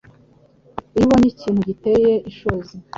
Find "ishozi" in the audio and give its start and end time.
2.31-2.75